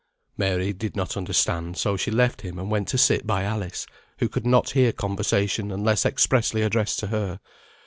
Mary 0.35 0.73
did 0.73 0.95
not 0.95 1.15
understand, 1.15 1.77
so 1.77 1.95
she 1.95 2.09
left 2.09 2.41
him 2.41 2.57
and 2.57 2.71
went 2.71 2.87
to 2.87 2.97
sit 2.97 3.27
by 3.27 3.43
Alice, 3.43 3.85
who 4.17 4.27
could 4.27 4.47
not 4.47 4.71
hear 4.71 4.91
conversation 4.91 5.71
unless 5.71 6.07
expressly 6.07 6.63
addressed 6.63 6.97
to 6.97 7.05
her. 7.05 7.39